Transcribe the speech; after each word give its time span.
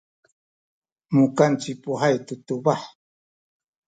mukan 1.15 1.51
ci 1.61 1.71
Puhay 1.83 2.15
tu 2.27 2.33
tubah. 2.47 2.81